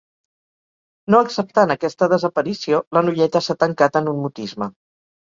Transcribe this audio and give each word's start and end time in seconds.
No 1.15 1.19
acceptant 1.25 1.75
aquesta 1.75 2.09
desaparició, 2.15 2.83
la 3.01 3.07
noieta 3.09 3.45
s'ha 3.49 3.61
tancat 3.67 4.05
en 4.05 4.15
un 4.17 4.23
mutisme. 4.27 4.75